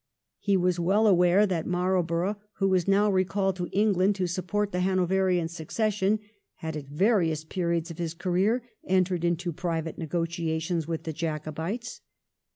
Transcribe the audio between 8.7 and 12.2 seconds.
entered into private negotiations with the Jacobites.